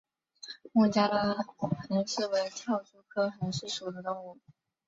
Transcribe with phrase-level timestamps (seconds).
[0.73, 1.35] 孟加拉
[1.89, 4.39] 蝇狮为跳蛛科蝇狮属的动物。